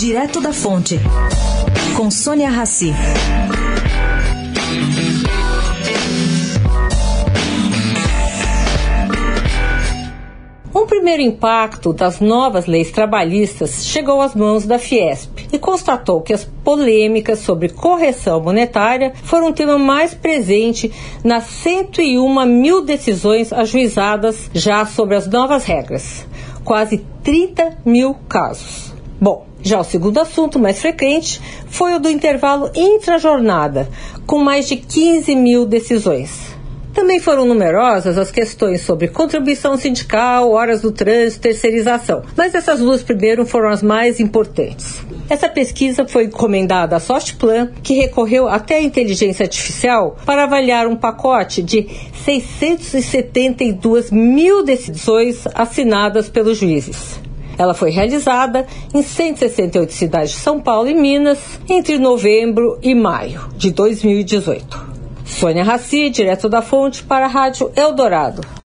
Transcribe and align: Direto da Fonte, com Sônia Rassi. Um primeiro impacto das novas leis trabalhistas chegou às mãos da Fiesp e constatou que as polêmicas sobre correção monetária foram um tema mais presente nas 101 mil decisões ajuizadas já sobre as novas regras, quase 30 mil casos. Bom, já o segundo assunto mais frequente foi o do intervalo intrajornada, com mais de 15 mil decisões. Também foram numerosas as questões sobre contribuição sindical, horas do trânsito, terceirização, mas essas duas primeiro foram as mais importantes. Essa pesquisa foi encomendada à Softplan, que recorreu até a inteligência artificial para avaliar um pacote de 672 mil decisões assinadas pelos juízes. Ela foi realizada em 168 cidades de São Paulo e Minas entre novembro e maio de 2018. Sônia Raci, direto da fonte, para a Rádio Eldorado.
Direto 0.00 0.40
da 0.40 0.50
Fonte, 0.50 0.98
com 1.94 2.10
Sônia 2.10 2.48
Rassi. 2.48 2.90
Um 10.74 10.86
primeiro 10.86 11.20
impacto 11.20 11.92
das 11.92 12.18
novas 12.18 12.64
leis 12.64 12.90
trabalhistas 12.90 13.84
chegou 13.84 14.22
às 14.22 14.34
mãos 14.34 14.64
da 14.64 14.78
Fiesp 14.78 15.46
e 15.52 15.58
constatou 15.58 16.22
que 16.22 16.32
as 16.32 16.46
polêmicas 16.64 17.40
sobre 17.40 17.68
correção 17.68 18.40
monetária 18.40 19.12
foram 19.24 19.48
um 19.48 19.52
tema 19.52 19.76
mais 19.76 20.14
presente 20.14 20.90
nas 21.22 21.44
101 21.44 22.46
mil 22.46 22.82
decisões 22.82 23.52
ajuizadas 23.52 24.50
já 24.54 24.86
sobre 24.86 25.16
as 25.16 25.26
novas 25.26 25.66
regras, 25.66 26.26
quase 26.64 27.04
30 27.22 27.80
mil 27.84 28.14
casos. 28.26 28.89
Bom, 29.20 29.46
já 29.62 29.78
o 29.78 29.84
segundo 29.84 30.18
assunto 30.18 30.58
mais 30.58 30.80
frequente 30.80 31.40
foi 31.66 31.94
o 31.94 31.98
do 32.00 32.08
intervalo 32.08 32.70
intrajornada, 32.74 33.86
com 34.26 34.38
mais 34.38 34.66
de 34.66 34.76
15 34.76 35.36
mil 35.36 35.66
decisões. 35.66 36.58
Também 36.94 37.20
foram 37.20 37.44
numerosas 37.44 38.16
as 38.16 38.30
questões 38.30 38.80
sobre 38.80 39.08
contribuição 39.08 39.76
sindical, 39.76 40.50
horas 40.50 40.80
do 40.80 40.90
trânsito, 40.90 41.42
terceirização, 41.42 42.22
mas 42.36 42.54
essas 42.54 42.80
duas 42.80 43.02
primeiro 43.02 43.44
foram 43.44 43.68
as 43.68 43.82
mais 43.82 44.18
importantes. 44.18 44.96
Essa 45.28 45.48
pesquisa 45.48 46.08
foi 46.08 46.24
encomendada 46.24 46.96
à 46.96 47.00
Softplan, 47.00 47.70
que 47.82 47.94
recorreu 47.94 48.48
até 48.48 48.76
a 48.76 48.82
inteligência 48.82 49.44
artificial 49.44 50.16
para 50.26 50.44
avaliar 50.44 50.86
um 50.86 50.96
pacote 50.96 51.62
de 51.62 51.86
672 52.24 54.10
mil 54.10 54.64
decisões 54.64 55.46
assinadas 55.54 56.28
pelos 56.28 56.58
juízes. 56.58 57.20
Ela 57.60 57.74
foi 57.74 57.90
realizada 57.90 58.66
em 58.94 59.02
168 59.02 59.92
cidades 59.92 60.30
de 60.30 60.38
São 60.38 60.58
Paulo 60.58 60.88
e 60.88 60.94
Minas 60.94 61.38
entre 61.68 61.98
novembro 61.98 62.78
e 62.82 62.94
maio 62.94 63.50
de 63.54 63.70
2018. 63.70 64.88
Sônia 65.26 65.62
Raci, 65.62 66.08
direto 66.08 66.48
da 66.48 66.62
fonte, 66.62 67.02
para 67.02 67.26
a 67.26 67.28
Rádio 67.28 67.70
Eldorado. 67.76 68.40